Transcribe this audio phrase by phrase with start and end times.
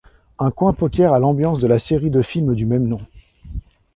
[0.39, 3.01] Un coin poker à l'ambiance de la série de films du même nom.